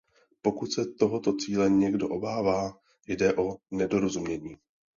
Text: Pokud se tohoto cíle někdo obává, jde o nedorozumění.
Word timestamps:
Pokud 0.41 0.71
se 0.73 0.85
tohoto 0.85 1.33
cíle 1.33 1.69
někdo 1.69 2.09
obává, 2.09 2.77
jde 3.07 3.33
o 3.35 3.57
nedorozumění. 3.71 4.55